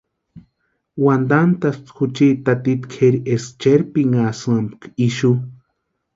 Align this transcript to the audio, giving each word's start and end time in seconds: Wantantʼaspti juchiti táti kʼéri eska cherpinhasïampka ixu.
Wantantʼaspti 1.03 1.91
juchiti 1.97 2.27
táti 2.45 2.73
kʼéri 2.93 3.19
eska 3.33 3.53
cherpinhasïampka 3.61 4.85
ixu. 5.05 5.29